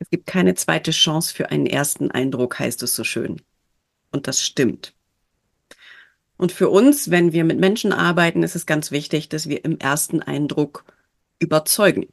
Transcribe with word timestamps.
Es 0.00 0.08
gibt 0.08 0.26
keine 0.26 0.54
zweite 0.54 0.90
Chance 0.90 1.32
für 1.32 1.50
einen 1.50 1.66
ersten 1.66 2.10
Eindruck, 2.10 2.58
heißt 2.58 2.82
es 2.82 2.96
so 2.96 3.04
schön. 3.04 3.40
Und 4.10 4.26
das 4.26 4.40
stimmt. 4.40 4.94
Und 6.38 6.52
für 6.52 6.70
uns, 6.70 7.10
wenn 7.10 7.34
wir 7.34 7.44
mit 7.44 7.60
Menschen 7.60 7.92
arbeiten, 7.92 8.42
ist 8.42 8.56
es 8.56 8.64
ganz 8.64 8.90
wichtig, 8.90 9.28
dass 9.28 9.48
wir 9.48 9.62
im 9.62 9.78
ersten 9.78 10.22
Eindruck 10.22 10.86
überzeugen. 11.38 12.06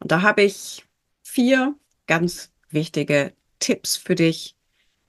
Und 0.00 0.10
da 0.10 0.22
habe 0.22 0.42
ich 0.42 0.84
vier 1.22 1.76
ganz 2.08 2.52
wichtige 2.68 3.32
Tipps 3.60 3.96
für 3.96 4.16
dich, 4.16 4.56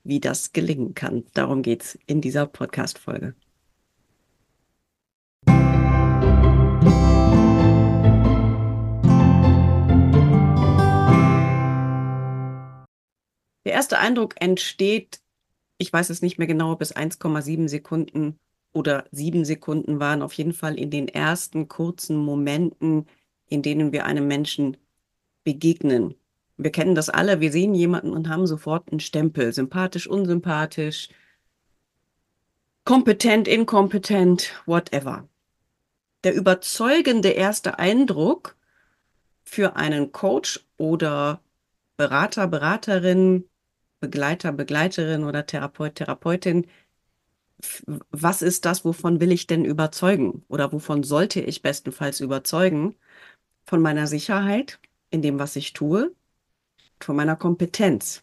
wie 0.04 0.20
das 0.20 0.52
gelingen 0.52 0.94
kann. 0.94 1.24
Darum 1.34 1.62
geht 1.62 1.82
es 1.82 1.98
in 2.06 2.20
dieser 2.20 2.46
Podcast-Folge. 2.46 3.34
Der 13.64 13.72
erste 13.72 13.98
Eindruck 13.98 14.34
entsteht, 14.40 15.20
ich 15.78 15.92
weiß 15.92 16.10
es 16.10 16.22
nicht 16.22 16.38
mehr 16.38 16.46
genau, 16.46 16.76
bis 16.76 16.94
1,7 16.94 17.68
Sekunden 17.68 18.38
oder 18.72 19.04
7 19.12 19.44
Sekunden 19.44 20.00
waren, 20.00 20.22
auf 20.22 20.32
jeden 20.34 20.52
Fall 20.52 20.78
in 20.78 20.90
den 20.90 21.08
ersten 21.08 21.68
kurzen 21.68 22.16
Momenten, 22.16 23.06
in 23.48 23.62
denen 23.62 23.92
wir 23.92 24.04
einem 24.04 24.26
Menschen 24.26 24.76
begegnen. 25.44 26.14
Wir 26.56 26.72
kennen 26.72 26.94
das 26.94 27.08
alle, 27.08 27.40
wir 27.40 27.52
sehen 27.52 27.74
jemanden 27.74 28.12
und 28.12 28.28
haben 28.28 28.46
sofort 28.46 28.90
einen 28.90 29.00
Stempel, 29.00 29.52
sympathisch, 29.52 30.08
unsympathisch, 30.08 31.08
kompetent, 32.84 33.46
inkompetent, 33.46 34.52
whatever. 34.66 35.28
Der 36.24 36.34
überzeugende 36.34 37.28
erste 37.28 37.78
Eindruck 37.78 38.56
für 39.44 39.76
einen 39.76 40.10
Coach 40.10 40.66
oder 40.76 41.40
Berater, 41.98 42.46
Beraterin, 42.46 43.48
Begleiter, 44.00 44.52
Begleiterin 44.52 45.24
oder 45.24 45.46
Therapeut, 45.46 45.96
Therapeutin, 45.96 46.66
was 48.10 48.40
ist 48.40 48.64
das, 48.64 48.84
wovon 48.84 49.20
will 49.20 49.32
ich 49.32 49.48
denn 49.48 49.64
überzeugen 49.64 50.44
oder 50.46 50.72
wovon 50.72 51.02
sollte 51.02 51.40
ich 51.40 51.60
bestenfalls 51.60 52.20
überzeugen? 52.20 52.94
Von 53.66 53.82
meiner 53.82 54.06
Sicherheit 54.06 54.78
in 55.10 55.22
dem, 55.22 55.40
was 55.40 55.56
ich 55.56 55.72
tue, 55.72 56.14
von 57.00 57.16
meiner 57.16 57.34
Kompetenz. 57.34 58.22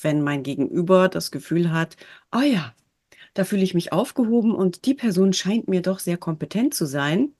Wenn 0.00 0.22
mein 0.22 0.42
Gegenüber 0.42 1.10
das 1.10 1.30
Gefühl 1.30 1.70
hat, 1.70 1.98
oh 2.32 2.40
ja, 2.40 2.74
da 3.34 3.44
fühle 3.44 3.62
ich 3.62 3.74
mich 3.74 3.92
aufgehoben 3.92 4.54
und 4.54 4.86
die 4.86 4.94
Person 4.94 5.34
scheint 5.34 5.68
mir 5.68 5.82
doch 5.82 5.98
sehr 5.98 6.16
kompetent 6.16 6.72
zu 6.72 6.86
sein, 6.86 7.34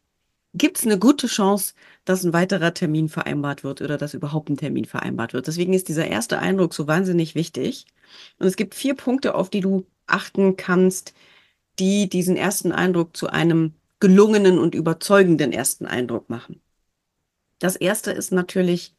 gibt 0.55 0.79
es 0.79 0.85
eine 0.87 0.99
gute 0.99 1.27
Chance, 1.27 1.75
dass 2.05 2.25
ein 2.25 2.33
weiterer 2.33 2.73
Termin 2.73 3.09
vereinbart 3.09 3.65
wird 3.65 3.83
oder 3.83 3.99
dass 3.99 4.15
überhaupt 4.15 4.49
ein 4.49 4.57
Termin 4.57 4.85
vereinbart 4.85 5.33
wird. 5.33 5.47
Deswegen 5.47 5.75
ist 5.75 5.89
dieser 5.89 6.07
erste 6.07 6.39
Eindruck 6.39 6.75
so 6.75 6.87
wahnsinnig 6.87 7.35
wichtig. 7.35 7.87
Und 8.39 8.47
es 8.47 8.57
gibt 8.57 8.75
vier 8.75 8.95
Punkte, 8.95 9.35
auf 9.35 9.51
die 9.51 9.61
du 9.61 9.85
achten 10.07 10.57
kannst, 10.57 11.13
die 11.79 12.09
diesen 12.09 12.37
ersten 12.37 12.73
Eindruck 12.73 13.17
zu 13.17 13.29
einem 13.29 13.75
gelungenen 13.99 14.59
und 14.59 14.75
überzeugenden 14.75 15.53
ersten 15.53 15.87
Eindruck 15.87 16.31
machen. 16.31 16.61
Das 17.59 17.75
erste 17.77 18.13
ist 18.13 18.33
natürlich 18.33 18.95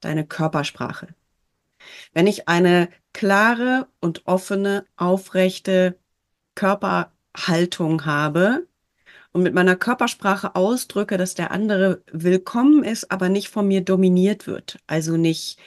deine 0.00 0.26
Körpersprache. 0.26 1.08
Wenn 2.12 2.26
ich 2.26 2.48
eine 2.48 2.88
klare 3.12 3.88
und 4.00 4.26
offene, 4.26 4.86
aufrechte 4.96 5.98
Körperhaltung 6.54 8.06
habe, 8.06 8.66
und 9.34 9.42
mit 9.42 9.52
meiner 9.52 9.74
Körpersprache 9.76 10.54
ausdrücke, 10.54 11.18
dass 11.18 11.34
der 11.34 11.50
andere 11.50 12.02
willkommen 12.12 12.84
ist, 12.84 13.10
aber 13.10 13.28
nicht 13.28 13.48
von 13.48 13.66
mir 13.66 13.80
dominiert 13.80 14.46
wird. 14.46 14.78
Also 14.86 15.16
nicht 15.16 15.58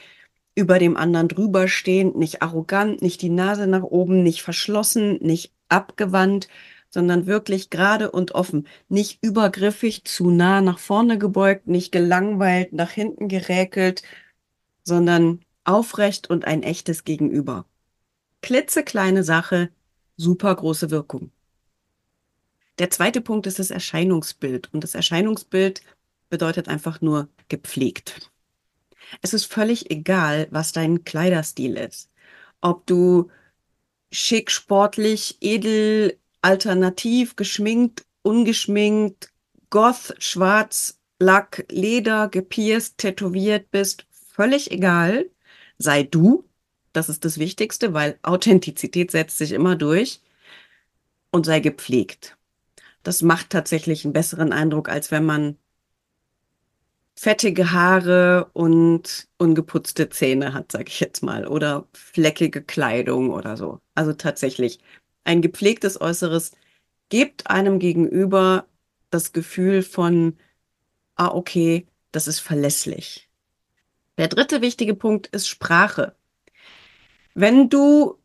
über 0.56 0.80
dem 0.80 0.96
anderen 0.96 1.28
drüber 1.28 1.68
stehend, 1.68 2.16
nicht 2.16 2.42
arrogant, 2.42 3.02
nicht 3.02 3.22
die 3.22 3.30
Nase 3.30 3.68
nach 3.68 3.84
oben, 3.84 4.24
nicht 4.24 4.42
verschlossen, 4.42 5.18
nicht 5.22 5.54
abgewandt, 5.68 6.48
sondern 6.90 7.28
wirklich 7.28 7.70
gerade 7.70 8.10
und 8.10 8.32
offen, 8.32 8.68
nicht 8.88 9.20
übergriffig, 9.22 10.06
zu 10.06 10.30
nah 10.30 10.62
nach 10.62 10.80
vorne 10.80 11.18
gebeugt, 11.18 11.68
nicht 11.68 11.92
gelangweilt, 11.92 12.72
nach 12.72 12.92
hinten 12.92 13.28
geräkelt, 13.28 14.02
sondern 14.84 15.42
aufrecht 15.66 16.30
und 16.30 16.46
ein 16.46 16.64
echtes 16.64 17.04
Gegenüber. 17.04 17.66
Klitzekleine 18.42 19.24
Sache, 19.26 19.70
super 20.16 20.56
große 20.56 20.90
Wirkung. 20.90 21.32
Der 22.80 22.92
zweite 22.92 23.22
Punkt 23.22 23.48
ist 23.48 23.60
das 23.60 23.72
Erscheinungsbild. 23.72 24.74
Und 24.74 24.84
das 24.84 24.94
Erscheinungsbild 24.94 25.82
bedeutet 26.30 26.68
einfach 26.68 27.02
nur 27.02 27.30
gepflegt. 27.50 28.32
Es 29.22 29.34
ist 29.34 29.46
völlig 29.46 29.90
egal, 29.90 30.48
was 30.52 30.74
dein 30.74 31.04
Kleiderstil 31.04 31.76
ist. 31.78 32.10
Ob 32.62 32.86
du 32.86 33.30
schick, 34.12 34.52
sportlich, 34.52 35.38
edel, 35.42 36.18
alternativ, 36.42 37.36
geschminkt, 37.36 38.06
ungeschminkt, 38.22 39.32
goth, 39.70 40.16
schwarz, 40.20 41.00
Lack, 41.20 41.66
Leder, 41.72 42.28
gepierst, 42.30 43.00
tätowiert 43.00 43.72
bist, 43.72 44.06
völlig 44.12 44.72
egal. 44.72 45.30
Sei 45.80 46.04
du. 46.04 46.44
Das 46.94 47.10
ist 47.10 47.26
das 47.26 47.40
Wichtigste, 47.40 47.94
weil 47.94 48.20
Authentizität 48.22 49.12
setzt 49.12 49.38
sich 49.38 49.52
immer 49.52 49.76
durch. 49.76 50.22
Und 51.32 51.46
sei 51.46 51.60
gepflegt 51.60 52.37
das 53.08 53.22
macht 53.22 53.52
tatsächlich 53.52 54.04
einen 54.04 54.12
besseren 54.12 54.52
Eindruck, 54.52 54.90
als 54.90 55.12
wenn 55.12 55.24
man 55.24 55.58
fettige 57.16 57.72
Haare 57.72 58.50
und 58.52 59.30
ungeputzte 59.38 60.10
Zähne 60.10 60.54
hat, 60.54 60.74
sag 60.74 60.90
ich 60.90 61.00
jetzt 61.00 61.24
mal, 61.24 61.48
oder 61.48 61.88
fleckige 61.94 62.62
Kleidung 62.62 63.30
oder 63.30 63.56
so. 63.56 63.80
Also 63.96 64.12
tatsächlich 64.12 64.80
ein 65.24 65.42
gepflegtes 65.42 66.02
Äußeres 66.02 66.52
gibt 67.08 67.50
einem 67.50 67.80
gegenüber 67.80 68.68
das 69.10 69.32
Gefühl 69.32 69.84
von, 69.84 70.36
ah, 71.16 71.30
okay, 71.30 71.88
das 72.12 72.28
ist 72.28 72.42
verlässlich. 72.42 73.30
Der 74.18 74.28
dritte 74.28 74.62
wichtige 74.62 74.96
Punkt 74.96 75.28
ist 75.28 75.48
Sprache. 75.48 76.14
Wenn 77.36 77.70
du 77.70 78.20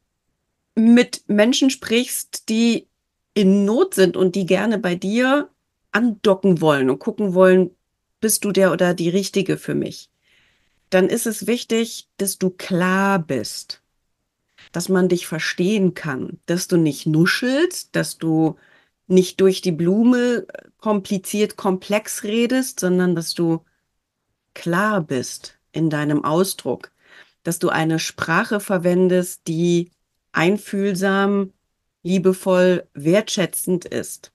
mit 0.75 1.23
Menschen 1.29 1.71
sprichst, 1.71 2.49
die 2.49 2.89
in 3.35 3.65
Not 3.65 3.95
sind 3.95 4.17
und 4.17 4.35
die 4.35 4.47
gerne 4.47 4.79
bei 4.79 4.95
dir 4.95 5.49
andocken 5.91 6.61
wollen 6.61 6.91
und 6.91 6.99
gucken 6.99 7.35
wollen, 7.35 7.71
bist 8.21 8.45
du 8.45 8.53
der 8.53 8.73
oder 8.73 8.95
die 8.95 9.09
Richtige 9.09 9.57
für 9.57 9.75
mich, 9.75 10.11
dann 10.91 11.09
ist 11.09 11.27
es 11.27 11.47
wichtig, 11.47 12.09
dass 12.19 12.39
du 12.39 12.51
klar 12.51 13.19
bist, 13.19 13.83
dass 14.73 14.89
man 14.89 15.09
dich 15.09 15.27
verstehen 15.27 15.95
kann, 15.95 16.39
dass 16.47 16.69
du 16.69 16.77
nicht 16.77 17.07
nuschelst, 17.07 17.95
dass 17.97 18.19
du 18.19 18.57
nicht 19.07 19.41
durch 19.41 19.61
die 19.61 19.73
Blume 19.73 20.47
kompliziert 20.79 21.57
komplex 21.57 22.25
redest, 22.25 22.81
sondern 22.81 23.15
dass 23.15 23.35
du 23.35 23.65
klar 24.55 25.01
bist 25.03 25.59
in 25.73 25.91
deinem 25.91 26.25
Ausdruck, 26.25 26.93
dass 27.43 27.59
du 27.59 27.69
eine 27.71 27.99
Sprache 27.99 28.61
verwendest, 28.61 29.49
die 29.49 29.91
einfühlsam, 30.33 31.53
liebevoll, 32.03 32.87
wertschätzend 32.95 33.85
ist, 33.85 34.33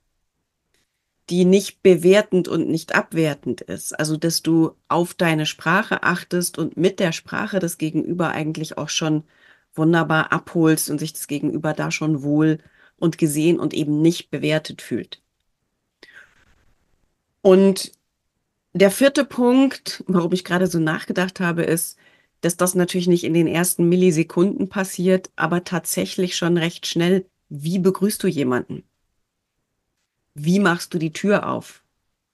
die 1.30 1.44
nicht 1.44 1.82
bewertend 1.82 2.48
und 2.48 2.68
nicht 2.68 2.94
abwertend 2.94 3.60
ist. 3.60 3.98
Also, 3.98 4.16
dass 4.16 4.42
du 4.42 4.72
auf 4.88 5.14
deine 5.14 5.46
Sprache 5.46 6.02
achtest 6.02 6.58
und 6.58 6.76
mit 6.76 7.00
der 7.00 7.12
Sprache 7.12 7.58
das 7.58 7.78
Gegenüber 7.78 8.30
eigentlich 8.30 8.78
auch 8.78 8.88
schon 8.88 9.24
wunderbar 9.74 10.32
abholst 10.32 10.90
und 10.90 10.98
sich 10.98 11.12
das 11.12 11.28
Gegenüber 11.28 11.74
da 11.74 11.90
schon 11.90 12.22
wohl 12.22 12.58
und 12.98 13.18
gesehen 13.18 13.60
und 13.60 13.74
eben 13.74 14.00
nicht 14.02 14.30
bewertet 14.30 14.82
fühlt. 14.82 15.22
Und 17.42 17.92
der 18.72 18.90
vierte 18.90 19.24
Punkt, 19.24 20.04
warum 20.06 20.32
ich 20.32 20.44
gerade 20.44 20.66
so 20.66 20.78
nachgedacht 20.78 21.40
habe, 21.40 21.62
ist, 21.62 21.98
dass 22.40 22.56
das 22.56 22.74
natürlich 22.74 23.08
nicht 23.08 23.24
in 23.24 23.34
den 23.34 23.46
ersten 23.46 23.88
Millisekunden 23.88 24.68
passiert, 24.68 25.30
aber 25.36 25.64
tatsächlich 25.64 26.36
schon 26.36 26.56
recht 26.56 26.86
schnell 26.86 27.26
wie 27.48 27.78
begrüßt 27.78 28.22
du 28.22 28.28
jemanden? 28.28 28.84
Wie 30.34 30.60
machst 30.60 30.94
du 30.94 30.98
die 30.98 31.12
Tür 31.12 31.48
auf? 31.48 31.82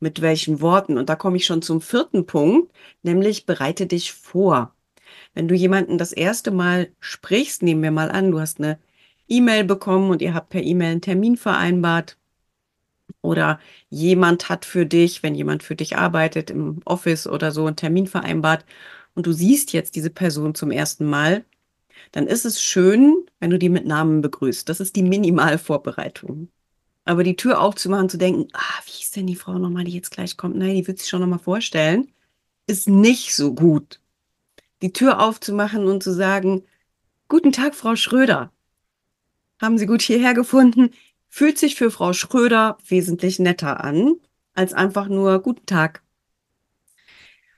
Mit 0.01 0.21
welchen 0.21 0.61
Worten? 0.61 0.99
Und 0.99 1.09
da 1.09 1.17
komme 1.17 1.37
ich 1.37 1.47
schon 1.47 1.63
zum 1.63 1.81
vierten 1.81 2.27
Punkt, 2.27 2.73
nämlich 3.03 3.47
bereite 3.47 3.87
dich 3.87 4.13
vor. 4.13 4.75
Wenn 5.35 5.49
du 5.49 5.55
jemanden 5.55 5.99
das 5.99 6.13
erste 6.13 6.51
Mal 6.51 6.91
sprichst, 7.01 7.63
nehmen 7.63 7.83
wir 7.83 7.91
mal 7.91 8.11
an, 8.11 8.31
du 8.31 8.41
hast 8.41 8.59
eine 8.59 8.79
E-Mail 9.29 9.65
bekommen 9.65 10.11
und 10.11 10.23
ihr 10.23 10.35
habt 10.35 10.51
per 10.51 10.63
E-Mail 10.63 10.93
einen 10.93 11.01
Termin 11.01 11.37
vereinbart 11.37 12.19
oder 13.23 13.59
jemand 13.89 14.49
hat 14.49 14.65
für 14.65 14.87
dich, 14.87 15.23
wenn 15.23 15.35
jemand 15.35 15.63
für 15.63 15.77
dich 15.77 15.97
arbeitet 15.97 16.51
im 16.51 16.81
Office 16.85 17.27
oder 17.27 17.53
so, 17.53 17.67
einen 17.67 17.77
Termin 17.77 18.07
vereinbart 18.07 18.65
und 19.15 19.27
du 19.27 19.33
siehst 19.33 19.73
jetzt 19.73 19.97
diese 19.97 20.11
Person 20.11 20.55
zum 20.55 20.71
ersten 20.71 21.07
Mal, 21.07 21.45
dann 22.13 22.27
ist 22.27 22.45
es 22.45 22.61
schön, 22.63 23.25
wenn 23.41 23.51
du 23.51 23.59
die 23.59 23.69
mit 23.69 23.87
Namen 23.87 24.21
begrüßt. 24.23 24.69
Das 24.69 24.81
ist 24.81 24.97
die 24.97 25.03
Minimalvorbereitung. 25.03 26.49
Aber 27.05 27.23
die 27.25 27.37
Tür 27.37 27.61
aufzumachen, 27.61 28.09
zu 28.09 28.17
denken, 28.19 28.49
ah, 28.55 28.81
wie 28.87 29.03
ist 29.03 29.15
denn 29.17 29.27
die 29.27 29.37
Frau 29.37 29.59
nochmal, 29.59 29.85
die 29.85 29.93
jetzt 29.93 30.11
gleich 30.11 30.37
kommt? 30.37 30.57
Nein, 30.57 30.75
die 30.75 30.87
wird 30.87 30.99
sich 30.99 31.09
schon 31.09 31.21
nochmal 31.21 31.39
vorstellen, 31.39 32.11
ist 32.67 32.89
nicht 32.89 33.35
so 33.35 33.55
gut. 33.55 34.01
die 34.83 34.93
Tür 34.93 35.21
aufzumachen 35.21 35.87
und 35.87 36.03
zu 36.03 36.13
sagen, 36.13 36.65
Guten 37.29 37.53
Tag, 37.53 37.75
Frau 37.75 37.97
Schröder. 37.97 38.53
Haben 39.61 39.79
Sie 39.79 39.87
gut 39.87 40.03
hierher 40.03 40.35
gefunden? 40.35 40.91
Fühlt 41.29 41.59
sich 41.59 41.75
für 41.75 41.91
Frau 41.91 42.13
Schröder 42.13 42.77
wesentlich 42.87 43.39
netter 43.39 43.83
an, 43.83 44.15
als 44.55 44.73
einfach 44.75 45.09
nur 45.09 45.41
Guten 45.41 45.67
Tag. 45.67 46.03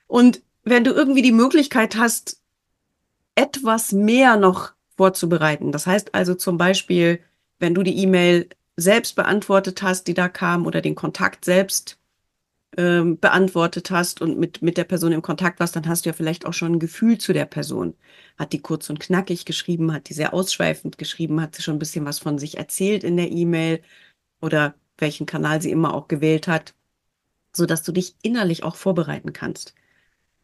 Und 0.06 0.42
wenn 0.62 0.84
du 0.84 0.92
irgendwie 0.92 1.22
die 1.22 1.32
Möglichkeit 1.32 1.96
hast, 1.96 2.40
etwas 3.36 3.92
mehr 3.92 4.36
noch 4.36 4.72
vorzubereiten, 4.96 5.72
das 5.72 5.86
heißt 5.86 6.14
also 6.14 6.34
zum 6.34 6.58
Beispiel, 6.58 7.20
wenn 7.60 7.74
du 7.74 7.82
die 7.82 7.98
E-Mail 7.98 8.48
selbst 8.76 9.16
beantwortet 9.16 9.82
hast, 9.82 10.06
die 10.08 10.14
da 10.14 10.28
kam, 10.28 10.66
oder 10.66 10.80
den 10.82 10.94
Kontakt 10.94 11.44
selbst 11.44 11.98
ähm, 12.76 13.18
beantwortet 13.18 13.90
hast 13.90 14.20
und 14.20 14.38
mit, 14.38 14.62
mit 14.62 14.76
der 14.76 14.84
Person 14.84 15.12
im 15.12 15.22
Kontakt 15.22 15.60
warst, 15.60 15.76
dann 15.76 15.88
hast 15.88 16.04
du 16.04 16.10
ja 16.10 16.14
vielleicht 16.14 16.46
auch 16.46 16.52
schon 16.52 16.72
ein 16.72 16.78
Gefühl 16.78 17.18
zu 17.18 17.32
der 17.32 17.46
Person. 17.46 17.94
Hat 18.38 18.52
die 18.52 18.60
kurz 18.60 18.90
und 18.90 19.00
knackig 19.00 19.44
geschrieben, 19.46 19.92
hat 19.92 20.08
die 20.08 20.14
sehr 20.14 20.34
ausschweifend 20.34 20.98
geschrieben, 20.98 21.40
hat 21.40 21.54
sie 21.54 21.62
schon 21.62 21.76
ein 21.76 21.78
bisschen 21.80 22.04
was 22.04 22.18
von 22.18 22.38
sich 22.38 22.58
erzählt 22.58 23.04
in 23.04 23.16
der 23.16 23.30
E-Mail 23.30 23.82
oder 24.42 24.74
welchen 24.98 25.26
Kanal 25.26 25.62
sie 25.62 25.70
immer 25.70 25.94
auch 25.94 26.08
gewählt 26.08 26.48
hat, 26.48 26.74
sodass 27.54 27.82
du 27.82 27.92
dich 27.92 28.16
innerlich 28.22 28.62
auch 28.64 28.76
vorbereiten 28.76 29.32
kannst. 29.32 29.74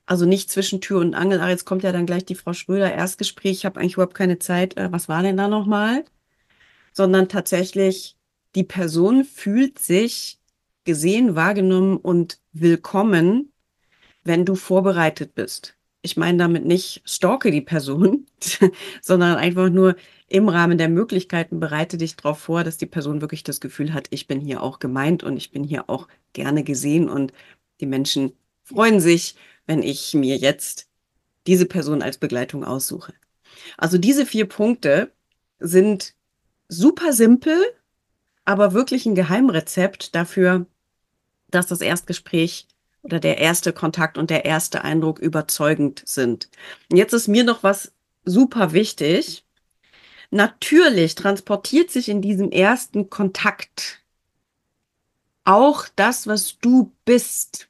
Also 0.06 0.26
nicht 0.26 0.50
zwischen 0.50 0.81
Tür 0.81 1.00
und 1.00 1.14
Angel, 1.14 1.40
ach, 1.40 1.49
jetzt 1.49 1.64
kommt 1.64 1.84
ja 1.84 1.93
dann 1.93 2.06
gleich 2.06 2.25
die 2.25 2.34
Frau 2.34 2.52
Schröder, 2.52 2.93
Erstgespräch, 2.93 3.52
ich 3.58 3.64
habe 3.64 3.81
eigentlich 3.81 3.94
überhaupt 3.94 4.14
keine 4.14 4.38
Zeit, 4.38 4.76
äh, 4.76 4.90
was 4.90 5.08
war 5.08 5.22
denn 5.22 5.37
da 5.37 5.49
nochmal? 5.49 6.04
Sondern 6.93 7.28
tatsächlich, 7.28 8.16
die 8.54 8.64
Person 8.64 9.25
fühlt 9.25 9.78
sich 9.78 10.38
gesehen, 10.84 11.37
wahrgenommen 11.37 11.96
und 11.96 12.38
willkommen, 12.52 13.52
wenn 14.25 14.44
du 14.44 14.54
vorbereitet 14.54 15.34
bist. 15.34 15.76
Ich 16.02 16.16
meine 16.16 16.38
damit 16.38 16.64
nicht 16.64 17.02
stalke 17.04 17.50
die 17.52 17.60
Person, 17.60 18.26
sondern 19.02 19.37
einfach 19.37 19.70
nur 19.70 19.96
im 20.28 20.49
Rahmen 20.49 20.78
der 20.78 20.88
Möglichkeiten 20.88 21.60
bereite 21.60 21.96
dich 21.96 22.16
darauf 22.16 22.38
vor, 22.38 22.64
dass 22.64 22.78
die 22.78 22.87
Person 22.87 23.20
wirklich 23.20 23.44
das 23.44 23.60
Gefühl 23.60 23.94
hat, 23.94 24.08
ich 24.10 24.26
bin 24.26 24.40
hier 24.40 24.62
auch 24.62 24.78
gemeint 24.81 25.22
und 25.22 25.37
ich 25.37 25.52
bin 25.52 25.62
hier 25.62 25.88
auch 25.88 26.08
gerne 26.32 26.64
gesehen 26.64 27.08
und 27.08 27.32
die 27.81 27.87
Menschen 27.87 28.32
freuen 28.64 29.00
sich, 29.00 29.37
wenn 29.67 29.82
ich 29.82 30.14
mir 30.14 30.37
jetzt 30.37 30.88
diese 31.47 31.67
Person 31.67 32.03
als 32.03 32.19
Begleitung 32.19 32.64
aussuche. 32.64 33.14
Also 33.76 33.99
diese 33.99 34.26
vier 34.26 34.49
Punkte 34.49 35.12
sind 35.59 36.14
super 36.69 37.12
simpel, 37.12 37.56
aber 38.44 38.73
wirklich 38.73 39.06
ein 39.06 39.14
Geheimrezept 39.14 40.14
dafür, 40.14 40.67
dass 41.50 41.67
das 41.67 41.81
Erstgespräch 41.81 42.67
oder 43.03 43.20
der 43.20 43.38
erste 43.38 43.73
Kontakt 43.73 44.17
und 44.17 44.31
der 44.31 44.44
erste 44.44 44.85
Eindruck 44.85 45.19
überzeugend 45.19 46.03
sind. 46.06 46.49
Und 46.91 46.97
jetzt 46.97 47.12
ist 47.12 47.29
mir 47.29 47.44
noch 47.44 47.62
was 47.62 47.93
super 48.25 48.73
wichtig. 48.73 49.44
Natürlich 50.31 51.14
transportiert 51.14 51.91
sich 51.91 52.09
in 52.09 52.23
diesem 52.23 52.50
ersten 52.50 53.11
Kontakt 53.11 54.00
auch 55.44 55.87
das, 55.97 56.26
was 56.26 56.59
du 56.59 56.93
bist. 57.05 57.69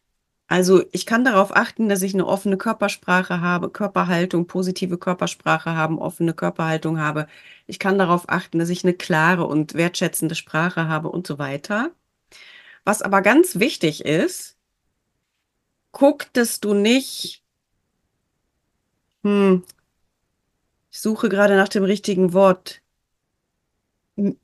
Also 0.53 0.85
ich 0.93 1.07
kann 1.07 1.25
darauf 1.25 1.57
achten, 1.57 1.89
dass 1.89 2.03
ich 2.03 2.13
eine 2.13 2.27
offene 2.27 2.59
Körpersprache 2.59 3.41
habe, 3.41 3.71
Körperhaltung, 3.71 4.47
positive 4.47 4.99
Körpersprache 4.99 5.75
haben, 5.75 5.99
offene 5.99 6.35
Körperhaltung 6.35 7.01
habe. 7.01 7.27
Ich 7.67 7.79
kann 7.79 7.97
darauf 7.97 8.29
achten, 8.29 8.59
dass 8.59 8.69
ich 8.69 8.85
eine 8.85 8.93
klare 8.93 9.47
und 9.47 9.73
wertschätzende 9.73 10.35
Sprache 10.35 10.89
habe 10.89 11.09
und 11.09 11.27
so 11.27 11.39
weiter. 11.39 11.93
Was 12.85 13.01
aber 13.01 13.23
ganz 13.23 13.61
wichtig 13.61 14.05
ist, 14.05 14.59
guck, 15.91 16.31
dass 16.35 16.61
du 16.61 16.75
nicht, 16.75 17.43
hm, 19.23 19.65
ich 20.91 21.01
suche 21.01 21.31
gerade 21.31 21.57
nach 21.57 21.71
dem 21.71 21.85
richtigen 21.85 22.35
Wort, 22.35 22.83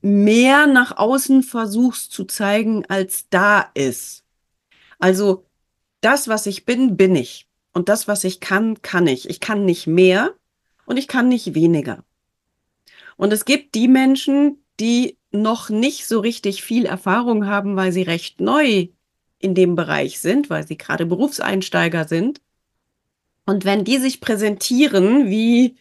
mehr 0.00 0.66
nach 0.66 0.96
außen 0.96 1.42
versuchst 1.42 2.12
zu 2.12 2.24
zeigen, 2.24 2.86
als 2.86 3.28
da 3.28 3.70
ist. 3.74 4.24
Also 4.98 5.47
das, 6.00 6.28
was 6.28 6.46
ich 6.46 6.64
bin, 6.64 6.96
bin 6.96 7.16
ich. 7.16 7.46
Und 7.72 7.88
das, 7.88 8.08
was 8.08 8.24
ich 8.24 8.40
kann, 8.40 8.82
kann 8.82 9.06
ich. 9.06 9.28
Ich 9.28 9.40
kann 9.40 9.64
nicht 9.64 9.86
mehr 9.86 10.34
und 10.86 10.96
ich 10.96 11.08
kann 11.08 11.28
nicht 11.28 11.54
weniger. 11.54 12.04
Und 13.16 13.32
es 13.32 13.44
gibt 13.44 13.74
die 13.74 13.88
Menschen, 13.88 14.62
die 14.80 15.16
noch 15.30 15.68
nicht 15.68 16.06
so 16.06 16.20
richtig 16.20 16.62
viel 16.62 16.86
Erfahrung 16.86 17.46
haben, 17.46 17.76
weil 17.76 17.92
sie 17.92 18.02
recht 18.02 18.40
neu 18.40 18.88
in 19.38 19.54
dem 19.54 19.76
Bereich 19.76 20.20
sind, 20.20 20.50
weil 20.50 20.66
sie 20.66 20.78
gerade 20.78 21.06
Berufseinsteiger 21.06 22.06
sind. 22.08 22.40
Und 23.44 23.64
wenn 23.64 23.84
die 23.84 23.98
sich 23.98 24.20
präsentieren, 24.20 25.28
wie 25.30 25.76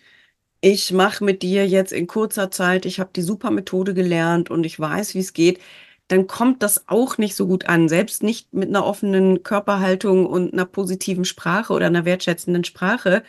ich 0.61 0.91
mache 0.91 1.23
mit 1.23 1.43
dir 1.43 1.67
jetzt 1.67 1.93
in 1.93 2.07
kurzer 2.07 2.49
Zeit, 2.51 2.85
ich 2.85 2.99
habe 2.99 3.11
die 3.15 3.21
super 3.21 3.51
Methode 3.51 3.93
gelernt 3.93 4.49
und 4.49 4.65
ich 4.65 4.79
weiß, 4.79 5.13
wie 5.13 5.19
es 5.19 5.33
geht, 5.33 5.59
dann 6.07 6.27
kommt 6.27 6.63
das 6.63 6.87
auch 6.87 7.17
nicht 7.17 7.35
so 7.35 7.47
gut 7.47 7.67
an. 7.67 7.89
Selbst 7.89 8.23
nicht 8.23 8.53
mit 8.53 8.69
einer 8.69 8.85
offenen 8.85 9.43
Körperhaltung 9.43 10.25
und 10.25 10.53
einer 10.53 10.65
positiven 10.65 11.25
Sprache 11.25 11.73
oder 11.73 11.87
einer 11.87 12.05
wertschätzenden 12.05 12.63
Sprache, 12.63 13.23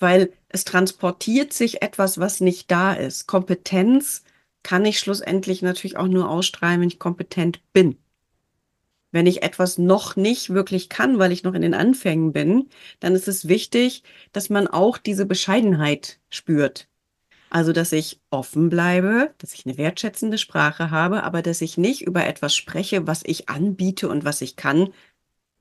weil 0.00 0.32
es 0.48 0.64
transportiert 0.64 1.52
sich 1.52 1.82
etwas, 1.82 2.18
was 2.18 2.40
nicht 2.40 2.70
da 2.70 2.92
ist. 2.92 3.26
Kompetenz 3.26 4.24
kann 4.62 4.84
ich 4.84 4.98
schlussendlich 4.98 5.62
natürlich 5.62 5.96
auch 5.96 6.08
nur 6.08 6.28
ausstrahlen, 6.28 6.80
wenn 6.80 6.88
ich 6.88 6.98
kompetent 6.98 7.60
bin. 7.72 7.98
Wenn 9.12 9.26
ich 9.26 9.44
etwas 9.44 9.78
noch 9.78 10.16
nicht 10.16 10.50
wirklich 10.50 10.88
kann, 10.88 11.20
weil 11.20 11.30
ich 11.30 11.44
noch 11.44 11.54
in 11.54 11.62
den 11.62 11.74
Anfängen 11.74 12.32
bin, 12.32 12.68
dann 12.98 13.14
ist 13.14 13.28
es 13.28 13.46
wichtig, 13.46 14.02
dass 14.32 14.50
man 14.50 14.66
auch 14.66 14.98
diese 14.98 15.26
Bescheidenheit 15.26 16.18
spürt. 16.30 16.88
Also, 17.54 17.72
dass 17.72 17.92
ich 17.92 18.20
offen 18.30 18.68
bleibe, 18.68 19.32
dass 19.38 19.54
ich 19.54 19.64
eine 19.64 19.78
wertschätzende 19.78 20.38
Sprache 20.38 20.90
habe, 20.90 21.22
aber 21.22 21.40
dass 21.40 21.60
ich 21.60 21.78
nicht 21.78 22.02
über 22.02 22.26
etwas 22.26 22.52
spreche, 22.52 23.06
was 23.06 23.22
ich 23.24 23.48
anbiete 23.48 24.08
und 24.08 24.24
was 24.24 24.40
ich 24.40 24.56
kann, 24.56 24.92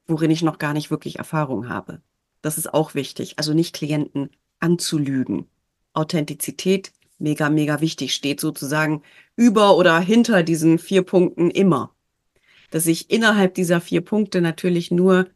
worin 0.07 0.31
ich 0.31 0.41
noch 0.41 0.57
gar 0.57 0.73
nicht 0.73 0.89
wirklich 0.89 1.19
Erfahrung 1.19 1.69
habe. 1.69 2.01
Das 2.41 2.57
ist 2.57 2.73
auch 2.73 2.95
wichtig. 2.95 3.37
Also 3.37 3.53
nicht 3.53 3.75
Klienten 3.75 4.31
anzulügen. 4.59 5.45
Authentizität 5.93 6.93
mega, 7.19 7.51
mega 7.51 7.79
wichtig, 7.79 8.15
steht 8.15 8.39
sozusagen 8.39 9.03
über 9.35 9.77
oder 9.77 9.99
hinter 9.99 10.41
diesen 10.41 10.79
vier 10.79 11.03
Punkten 11.03 11.51
immer. 11.51 11.93
Dass 12.71 12.87
ich 12.87 13.11
innerhalb 13.11 13.53
dieser 13.53 13.81
vier 13.81 14.01
Punkte 14.01 14.41
natürlich 14.41 14.89
nur 14.89 15.27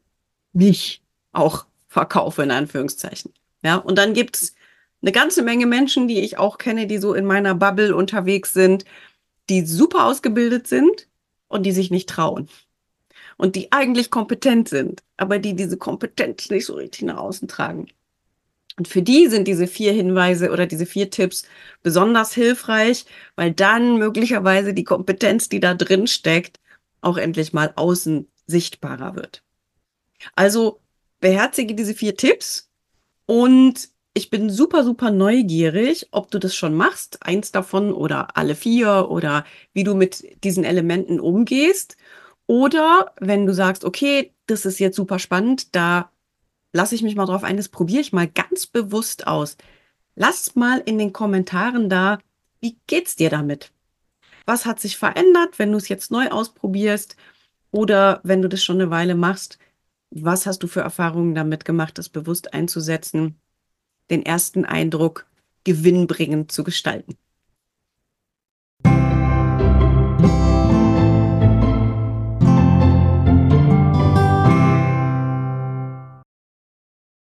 mich 0.53 1.03
auch 1.33 1.67
verkaufe, 1.87 2.41
in 2.41 2.49
Anführungszeichen. 2.49 3.31
Ja, 3.61 3.75
und 3.75 3.99
dann 3.99 4.15
gibt's 4.15 4.55
eine 5.01 5.11
ganze 5.11 5.43
Menge 5.43 5.65
Menschen, 5.65 6.07
die 6.07 6.21
ich 6.21 6.37
auch 6.37 6.57
kenne, 6.57 6.87
die 6.87 6.97
so 6.97 7.13
in 7.13 7.25
meiner 7.25 7.55
Bubble 7.55 7.95
unterwegs 7.95 8.53
sind, 8.53 8.85
die 9.49 9.65
super 9.65 10.05
ausgebildet 10.05 10.67
sind 10.67 11.07
und 11.47 11.63
die 11.65 11.71
sich 11.71 11.91
nicht 11.91 12.09
trauen. 12.09 12.49
Und 13.37 13.55
die 13.55 13.71
eigentlich 13.71 14.09
kompetent 14.09 14.67
sind, 14.67 15.03
aber 15.15 15.37
die 15.37 15.55
diese 15.55 15.77
Kompetenz 15.77 16.49
nicht 16.49 16.65
so 16.65 16.73
richtig 16.73 17.03
nach 17.03 17.17
außen 17.17 17.47
tragen. 17.47 17.87
Und 18.77 18.87
für 18.87 19.01
die 19.01 19.27
sind 19.27 19.47
diese 19.47 19.67
vier 19.67 19.91
Hinweise 19.91 20.51
oder 20.51 20.67
diese 20.67 20.85
vier 20.85 21.09
Tipps 21.09 21.43
besonders 21.81 22.33
hilfreich, 22.33 23.05
weil 23.35 23.51
dann 23.51 23.97
möglicherweise 23.97 24.73
die 24.73 24.83
Kompetenz, 24.83 25.49
die 25.49 25.59
da 25.59 25.73
drin 25.73 26.07
steckt, 26.07 26.59
auch 27.01 27.17
endlich 27.17 27.53
mal 27.53 27.73
außen 27.75 28.27
sichtbarer 28.45 29.15
wird. 29.15 29.43
Also 30.35 30.79
beherzige 31.19 31.73
diese 31.75 31.93
vier 31.93 32.15
Tipps 32.15 32.69
und 33.25 33.89
ich 34.17 34.31
bin 34.31 34.49
super, 34.49 34.83
super 34.83 35.11
neugierig, 35.11 36.07
ob 36.09 36.31
du 36.31 36.39
das 36.39 36.55
schon 36.55 36.73
machst, 36.73 37.19
eins 37.21 37.51
davon 37.51 37.93
oder 37.93 38.35
alle 38.35 38.55
vier 38.55 39.09
oder 39.11 39.45
wie 39.73 39.83
du 39.83 39.93
mit 39.93 40.43
diesen 40.43 40.63
Elementen 40.63 41.19
umgehst. 41.19 41.97
Oder 42.47 43.13
wenn 43.19 43.45
du 43.45 43.53
sagst, 43.53 43.85
okay, 43.85 44.33
das 44.47 44.65
ist 44.65 44.79
jetzt 44.79 44.95
super 44.95 45.19
spannend, 45.19 45.75
da 45.75 46.09
lasse 46.73 46.95
ich 46.95 47.03
mich 47.03 47.15
mal 47.15 47.27
drauf 47.27 47.43
ein, 47.43 47.57
das 47.57 47.69
probiere 47.69 48.01
ich 48.01 48.11
mal 48.11 48.27
ganz 48.27 48.65
bewusst 48.65 49.27
aus. 49.27 49.55
Lass 50.15 50.55
mal 50.55 50.79
in 50.79 50.97
den 50.97 51.13
Kommentaren 51.13 51.87
da, 51.87 52.17
wie 52.59 52.75
geht's 52.87 53.17
dir 53.17 53.29
damit? 53.29 53.71
Was 54.47 54.65
hat 54.65 54.79
sich 54.79 54.97
verändert, 54.97 55.59
wenn 55.59 55.71
du 55.71 55.77
es 55.77 55.89
jetzt 55.89 56.09
neu 56.09 56.29
ausprobierst 56.29 57.17
oder 57.69 58.19
wenn 58.23 58.41
du 58.41 58.49
das 58.49 58.63
schon 58.63 58.81
eine 58.81 58.89
Weile 58.89 59.13
machst? 59.13 59.59
Was 60.09 60.47
hast 60.47 60.63
du 60.63 60.67
für 60.67 60.81
Erfahrungen 60.81 61.35
damit 61.35 61.65
gemacht, 61.65 61.99
das 61.99 62.09
bewusst 62.09 62.55
einzusetzen, 62.55 63.39
den 64.09 64.25
ersten 64.25 64.65
Eindruck 64.65 65.25
gewinnbringend 65.63 66.51
zu 66.51 66.63
gestalten? 66.63 67.17